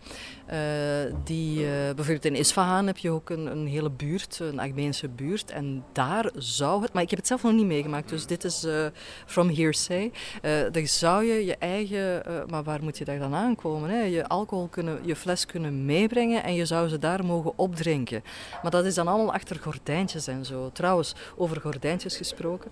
[0.53, 5.07] Uh, die, uh, bijvoorbeeld in Isfahan heb je ook een, een, hele buurt, een Armeense
[5.07, 5.51] buurt.
[5.51, 8.63] En daar zou het, maar ik heb het zelf nog niet meegemaakt, dus dit is
[8.63, 8.85] uh,
[9.25, 10.11] from hearsay.
[10.41, 13.89] daar zou je je eigen, maar waar moet je daar dan aankomen?
[13.89, 14.01] Hè?
[14.01, 18.23] Je alcohol kunnen, je fles kunnen meebrengen en je zou ze daar mogen opdrinken.
[18.61, 20.69] Maar dat is dan allemaal achter gordijntjes en zo.
[20.73, 22.71] Trouwens, over gordijntjes gesproken.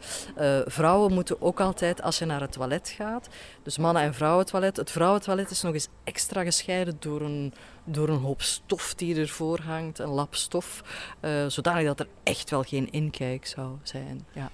[0.65, 3.27] vrouwen moeten ook altijd, als je naar het toilet gaat,
[3.63, 7.53] dus mannen- en vrouwentoilet, het vrouwentoilet is nog eens extra gescheiden door een
[7.85, 10.83] door een hoop stof die ervoor hangt, een lap stof,
[11.21, 14.25] uh, zodanig dat er echt wel geen inkijk zou zijn.
[14.33, 14.51] Ja.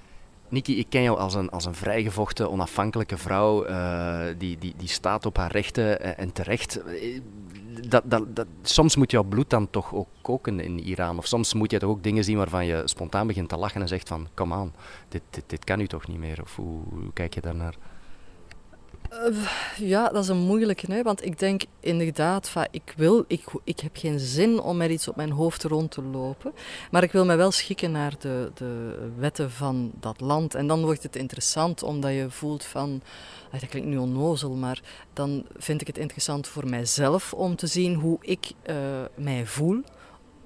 [0.51, 4.87] Niki, ik ken jou als een, als een vrijgevochten, onafhankelijke vrouw uh, die, die, die
[4.87, 6.81] staat op haar rechten en, terecht.
[7.87, 11.17] Dat, dat, dat, soms moet jouw bloed dan toch ook koken in Iran.
[11.17, 13.87] Of soms moet je toch ook dingen zien waarvan je spontaan begint te lachen en
[13.87, 14.73] zegt van, kom aan,
[15.07, 16.41] dit, dit, dit kan nu toch niet meer.
[16.41, 17.75] Of hoe, hoe kijk je daarnaar?
[19.13, 19.47] Uh,
[19.77, 21.01] ja, dat is een moeilijke, hè?
[21.01, 25.07] want ik denk inderdaad, van, ik, wil, ik, ik heb geen zin om met iets
[25.07, 26.53] op mijn hoofd rond te lopen,
[26.91, 30.55] maar ik wil me wel schikken naar de, de wetten van dat land.
[30.55, 33.01] En dan wordt het interessant, omdat je voelt van,
[33.51, 34.81] ah, dat klinkt nu onnozel, maar
[35.13, 38.75] dan vind ik het interessant voor mijzelf om te zien hoe ik uh,
[39.15, 39.83] mij voel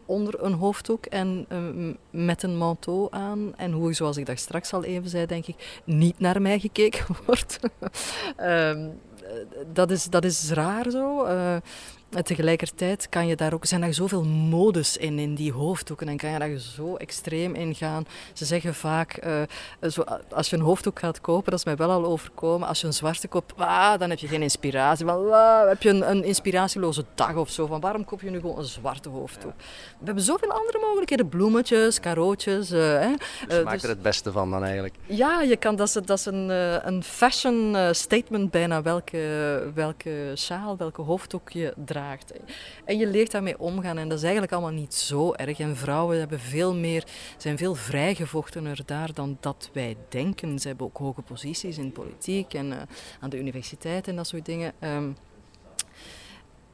[0.05, 3.53] onder een hoofddoek en uh, met een manteau aan.
[3.55, 7.05] En hoe, zoals ik daar straks al even zei, denk ik, niet naar mij gekeken
[7.25, 7.59] wordt.
[8.41, 8.99] um,
[9.73, 11.25] dat, is, dat is raar zo.
[11.25, 11.55] Uh,
[12.15, 16.07] En tegelijkertijd kan je daar ook, zijn er zoveel modus in, in die hoofddoeken.
[16.07, 18.05] En kan je daar zo extreem in gaan.
[18.33, 19.41] Ze zeggen vaak, uh,
[19.89, 22.67] zo, als je een hoofddoek gaat kopen, dat is mij wel al overkomen.
[22.67, 25.05] Als je een zwarte koopt, ah, dan heb je geen inspiratie.
[25.05, 27.65] Van, ah, heb je een, een, inspiratieloze dag of zo.
[27.65, 29.53] Van waarom koop je nu gewoon een zwarte hoofddoek?
[29.99, 31.29] We hebben zoveel andere mogelijkheden.
[31.29, 32.71] Bloemetjes, carootjes.
[32.71, 33.11] Uh, hè.
[33.47, 34.95] Dus je maakt er het beste van dan eigenlijk.
[35.05, 36.49] Ja, je kan, dat, is, dat is een,
[36.87, 42.03] een fashion statement bijna welke, welke sjaal, welke hoofddoek je draagt.
[42.85, 45.59] En je leert daarmee omgaan en dat is eigenlijk allemaal niet zo erg.
[45.59, 47.03] En vrouwen hebben veel meer,
[47.37, 50.59] zijn veel vrijgevochtener daar dan dat wij denken.
[50.59, 52.77] Ze hebben ook hoge posities in politiek en uh,
[53.19, 54.73] aan de universiteit en dat soort dingen.
[54.79, 55.15] Um,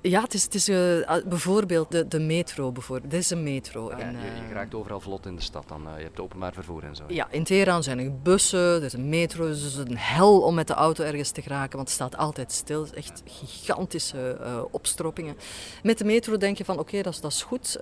[0.02, 2.72] ja, het is, het is uh, bijvoorbeeld de, de metro.
[2.72, 3.12] Bijvoorbeeld.
[3.12, 3.90] Dit is een metro.
[3.90, 5.68] Ja, in, uh, je, je, raakt overal vlot in de stad.
[5.68, 7.04] Dan, uh, je hebt openbaar vervoer en zo.
[7.08, 9.48] Ja, in Teheran zijn er bussen, er is een metro.
[9.48, 12.18] Dus het is een hel om met de auto ergens te geraken, want het staat
[12.18, 12.88] altijd stil.
[12.94, 14.38] Echt gigantische
[14.72, 15.36] opstroppingen.
[15.84, 17.80] Met de metro denk je van oké, okay, dat, dat is goed.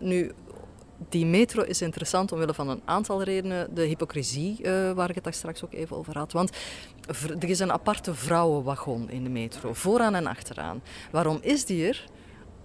[0.00, 0.32] nu,
[1.08, 3.74] die metro is interessant omwille van een aantal redenen.
[3.74, 6.32] De hypocrisie, uh, waar ik het daar straks ook even over had.
[6.32, 6.50] Want
[7.40, 10.82] er is een aparte vrouwenwagon in de metro, vooraan en achteraan.
[11.10, 12.04] Waarom is die er?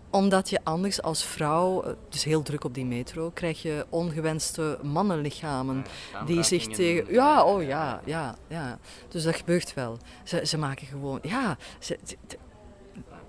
[0.10, 4.80] Omdat je anders als vrouw, het is heel druk op die metro, krijg je ongewenste
[4.82, 5.86] mannenlichamen
[6.26, 7.14] die zich tegen.
[7.14, 8.80] Ja, oh ja, ja, ja.
[9.08, 9.98] Dus dat gebeurt wel.
[10.24, 11.20] Ze, ze maken gewoon.
[11.22, 11.98] Ja, ze,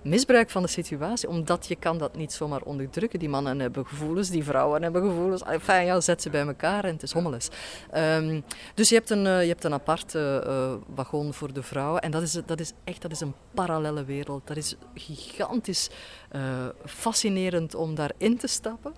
[0.09, 3.19] misbruik van de situatie, omdat je kan dat niet zomaar onderdrukken.
[3.19, 5.43] Die mannen hebben gevoelens, die vrouwen hebben gevoelens.
[5.43, 7.49] Enfin, ja, zet ze bij elkaar en het is hommeles.
[7.97, 12.01] Um, dus je hebt een, uh, je hebt een aparte uh, wagon voor de vrouwen
[12.01, 14.47] en dat is, dat is echt dat is een parallele wereld.
[14.47, 15.91] Dat is gigantisch
[16.33, 16.41] uh,
[16.85, 18.95] fascinerend om daarin te stappen.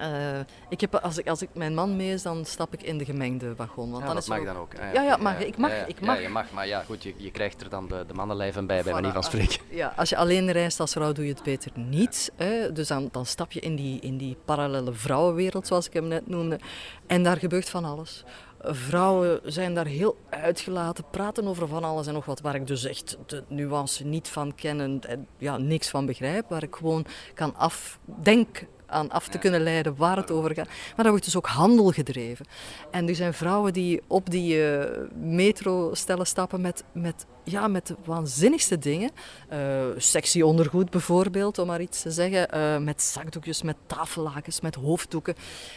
[0.00, 2.98] Uh, ik heb, als, ik, als ik mijn man mee is, dan stap ik in
[2.98, 3.90] de gemengde wagon.
[3.90, 4.44] Want ja, dan dat is mag ook...
[4.44, 4.72] dan ook.
[4.76, 5.86] Ja, ja, ja, mag, ik mag.
[5.86, 6.16] Ik mag.
[6.16, 8.82] Ja, je mag, maar ja, goed, je, je krijgt er dan de, de mannenlijven bij,
[8.82, 8.94] bij voilà.
[8.94, 9.60] manier van spreken.
[9.68, 12.32] Ja, als je alleen reist als vrouw, doe je het beter niet.
[12.36, 12.72] Hè.
[12.72, 16.28] Dus dan, dan stap je in die, in die parallele vrouwenwereld, zoals ik hem net
[16.28, 16.58] noemde.
[17.06, 18.24] En daar gebeurt van alles.
[18.62, 22.84] Vrouwen zijn daar heel uitgelaten, praten over van alles en nog wat, waar ik dus
[22.84, 27.56] echt de nuance niet van ken en ja, niks van begrijp, waar ik gewoon kan
[27.56, 30.66] afdenken aan af te kunnen leiden waar het over gaat.
[30.66, 32.46] Maar daar wordt dus ook handel gedreven.
[32.90, 37.86] En er zijn vrouwen die op die uh, metro stellen stappen met, met, ja, met
[37.86, 39.10] de waanzinnigste dingen.
[39.52, 42.48] Uh, sexy ondergoed bijvoorbeeld, om maar iets te zeggen.
[42.54, 45.34] Uh, met zakdoekjes, met tafellakens, met hoofddoeken.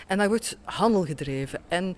[0.07, 1.61] En daar wordt handel gedreven.
[1.67, 1.97] En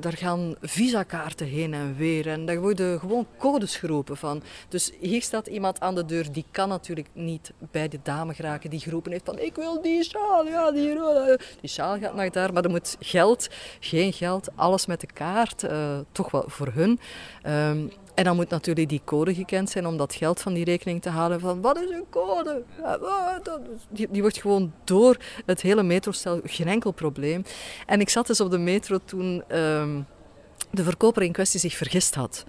[0.00, 2.28] daar gaan visakaarten heen en weer.
[2.28, 4.42] En daar worden gewoon codes geroepen van.
[4.68, 8.70] Dus hier staat iemand aan de deur, die kan natuurlijk niet bij de dame geraken
[8.70, 10.98] die geroepen heeft van ik wil die sjaal, ja, die,
[11.60, 12.52] die sjaal gaat naar daar.
[12.52, 13.48] Maar er moet geld,
[13.80, 15.64] geen geld, alles met de kaart,
[16.12, 17.00] toch wel voor hun.
[17.46, 21.02] Um, en dan moet natuurlijk die code gekend zijn om dat geld van die rekening
[21.02, 21.40] te halen.
[21.40, 22.62] Van wat is een code?
[23.90, 27.42] Die, die, wordt gewoon door het hele metrostel geen enkel probleem.
[27.86, 29.44] En ik zat dus op de metro toen.
[29.56, 30.06] Um,
[30.76, 32.44] de verkoper in kwestie zich vergist had.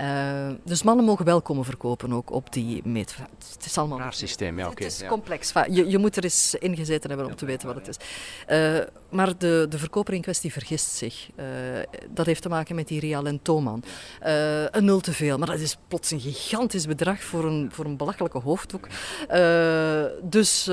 [0.00, 3.14] Uh, dus mannen mogen wel komen verkopen ook op die meet.
[3.52, 3.98] Het is allemaal...
[3.98, 4.82] Raar systeem, ja, oké.
[4.84, 5.08] Het is ja.
[5.08, 5.52] complex.
[5.70, 7.96] Je, je, moet er eens ingezeten hebben om te weten wat het is.
[8.48, 8.78] Uh,
[9.10, 11.28] maar de, de verkoper in kwestie vergist zich.
[11.36, 11.44] Uh,
[12.10, 13.84] dat heeft te maken met die Rial en Thoman.
[14.70, 17.96] een nul te veel, maar dat is plots een gigantisch bedrag voor een, voor een
[17.96, 18.88] belachelijke hoofddoek.
[20.22, 20.70] dus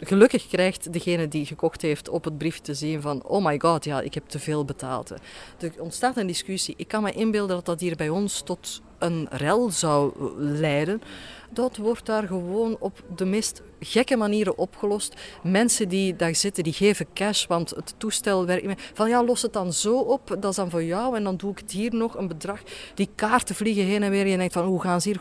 [0.00, 3.84] gelukkig krijgt degene die gekocht heeft op het brief te zien van oh my god,
[3.84, 5.10] ja, ik heb te veel betaald.
[5.58, 6.74] Er ontstaat een discussie.
[6.76, 11.02] Ik kan me inbeelden dat dat hier bij ons tot een rel zou leiden.
[11.50, 15.14] Dat wordt daar gewoon op de meest gekke manieren opgelost.
[15.42, 18.90] Mensen die daar zitten, die geven cash, want het toestel werkt niet meer.
[18.94, 21.50] Van ja, los het dan zo op, dat is dan voor jou en dan doe
[21.50, 22.60] ik het hier nog, een bedrag.
[22.94, 25.20] Die kaarten vliegen heen en weer en je denkt van hoe gaan ze hier,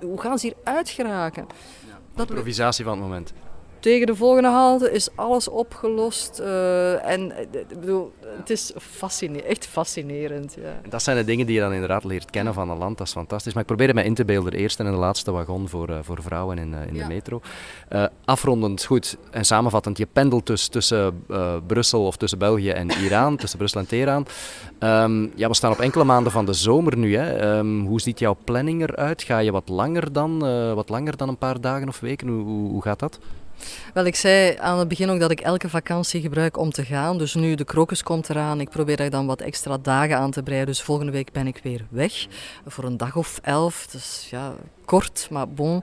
[0.00, 1.46] hoe gaan ze hier uitgeraken?
[1.88, 3.32] Ja, dat improvisatie van het moment
[3.84, 6.40] tegen de volgende halte is alles opgelost.
[6.40, 10.56] Uh, en ik bedoel, het is fascinerend, echt fascinerend.
[10.60, 10.68] Ja.
[10.82, 12.98] En dat zijn de dingen die je dan inderdaad leert kennen van een land.
[12.98, 13.52] Dat is fantastisch.
[13.52, 14.52] Maar ik probeer me in te beelden.
[14.52, 17.02] De eerste en de laatste wagon voor, uh, voor vrouwen in, in ja.
[17.02, 17.40] de metro.
[18.24, 19.98] afrondend, goed en samenvattend.
[19.98, 21.24] Je pendelt dus tussen
[21.66, 23.36] Brussel of tussen België en Iran.
[23.42, 24.26] tussen Brussel en Teheran.
[24.78, 27.16] Um, ja, we staan op enkele maanden van de zomer nu.
[27.16, 27.56] Hè.
[27.58, 29.22] Um, hoe ziet jouw planning eruit?
[29.22, 30.38] Ga je wat langer dan,
[30.74, 32.28] wat langer dan een paar dagen of weken?
[32.28, 33.18] Hoe, hoe, hoe gaat dat?
[33.94, 37.18] Wel, ik zei aan het begin ook dat ik elke vakantie gebruik om te gaan.
[37.18, 40.42] Dus nu de krokus komt eraan, ik probeer daar dan wat extra dagen aan te
[40.42, 40.68] breiden.
[40.68, 42.26] Dus volgende week ben ik weer weg
[42.66, 43.86] voor een dag of elf.
[43.86, 45.82] Dus ja, kort, maar bon.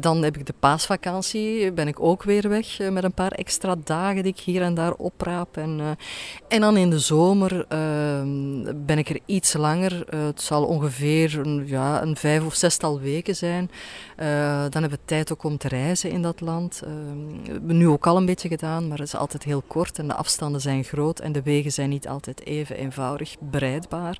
[0.00, 4.22] dan heb ik de paasvakantie, ben ik ook weer weg met een paar extra dagen
[4.22, 5.56] die ik hier en daar opraap.
[5.56, 5.96] En,
[6.48, 10.04] en dan in de zomer ehm, ben ik er iets langer.
[10.08, 13.70] het zal ongeveer een, ja, een vijf of zestal weken zijn.
[14.70, 16.82] dan hebben we tijd ook om te reizen in dat land.
[16.84, 19.98] Ehm, we hebben nu ook al een beetje gedaan, maar het is altijd heel kort
[19.98, 24.18] en de afstanden zijn groot en de wegen zijn niet altijd even eenvoudig bereidbaar.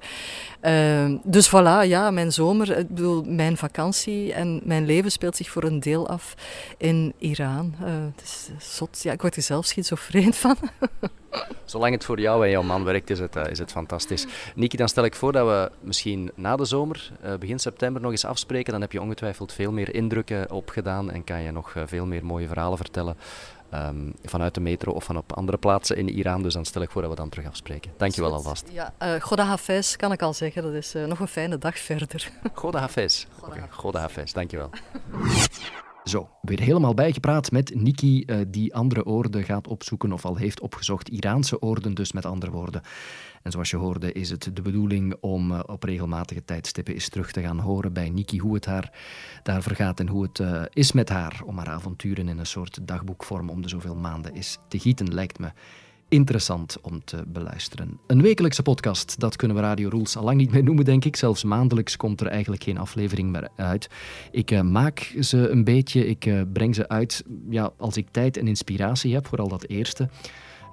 [0.60, 5.50] Ehm, dus voilà, ja, mijn zomer, ik bedoel, mijn vakantie en mijn leven speelt zich
[5.50, 6.34] voor een deel af
[6.78, 7.74] in Iran.
[7.82, 10.56] Uh, het is zot, ja, ik word er zelf schizofreen van.
[11.64, 14.26] Zolang het voor jou en jouw man werkt, is het, uh, is het fantastisch.
[14.54, 18.24] Niki, dan stel ik voor dat we misschien na de zomer, begin september, nog eens
[18.24, 18.72] afspreken.
[18.72, 22.46] Dan heb je ongetwijfeld veel meer indrukken opgedaan en kan je nog veel meer mooie
[22.46, 23.16] verhalen vertellen
[23.84, 26.42] Um, vanuit de metro of van op andere plaatsen in Iran.
[26.42, 27.92] Dus dan stel ik voor dat we dan terug afspreken.
[27.96, 28.68] Dankjewel alvast.
[28.72, 30.62] Ja, uh, Goda Hafez kan ik al zeggen.
[30.62, 32.30] Dat is uh, nog een fijne dag verder.
[32.54, 33.26] Goda Hafez.
[33.70, 34.70] Goda Hafez, dankjewel.
[36.04, 40.60] Zo, weer helemaal bijgepraat met Niki, uh, die andere oorden gaat opzoeken of al heeft
[40.60, 41.08] opgezocht.
[41.08, 42.82] Iraanse oorden dus, met andere woorden.
[43.46, 47.32] En zoals je hoorde is het de bedoeling om uh, op regelmatige tijdstippen eens terug
[47.32, 48.92] te gaan horen bij Niki hoe het haar
[49.42, 52.78] daar vergaat en hoe het uh, is met haar om haar avonturen in een soort
[52.82, 55.50] dagboekvorm om de zoveel maanden is te gieten, lijkt me
[56.08, 57.98] interessant om te beluisteren.
[58.06, 61.16] Een wekelijkse podcast, dat kunnen we Radio Rules al lang niet meer noemen, denk ik.
[61.16, 63.88] Zelfs maandelijks komt er eigenlijk geen aflevering meer uit.
[64.30, 68.36] Ik uh, maak ze een beetje, ik uh, breng ze uit ja, als ik tijd
[68.36, 70.08] en inspiratie heb, vooral dat eerste.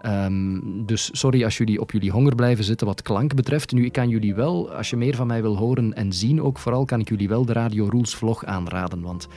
[0.06, 3.72] Um, dus sorry als jullie op jullie honger blijven zitten wat klank betreft.
[3.72, 6.58] Nu, ik kan jullie wel, als je meer van mij wil horen en zien ook
[6.58, 9.02] vooral, kan ik jullie wel de Radio Rules vlog aanraden.
[9.02, 9.28] Want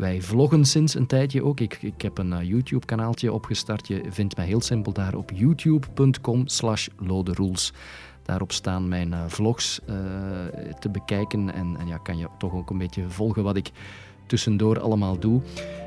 [0.00, 1.60] wij vloggen sinds een tijdje ook.
[1.60, 3.88] Ik, ik heb een uh, YouTube-kanaaltje opgestart.
[3.88, 7.72] Je vindt mij heel simpel daar op youtube.com slash loderules.
[8.22, 9.94] Daarop staan mijn uh, vlogs uh,
[10.78, 13.70] te bekijken en, en ja, kan je toch ook een beetje volgen wat ik
[14.26, 15.40] tussendoor allemaal doe.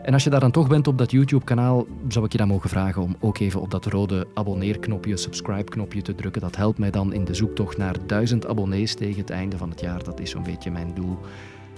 [0.04, 2.69] En als je daar dan toch bent op dat YouTube-kanaal, zou ik je dan mogen
[2.69, 6.41] vragen om ook even op dat rode abonneerknopje, subscribe-knopje te drukken.
[6.41, 9.80] Dat helpt mij dan in de zoektocht naar duizend abonnees tegen het einde van het
[9.80, 10.04] jaar.
[10.04, 11.17] Dat is zo'n beetje mijn doel.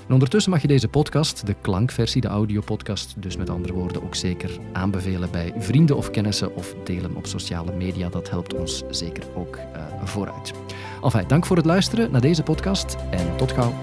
[0.07, 4.15] En ondertussen mag je deze podcast, de klankversie, de audiopodcast, dus met andere woorden ook
[4.15, 8.09] zeker aanbevelen bij vrienden of kennissen of delen op sociale media.
[8.09, 9.63] Dat helpt ons zeker ook uh,
[10.03, 10.53] vooruit.
[11.03, 13.73] Enfin, dank voor het luisteren naar deze podcast en tot gauw.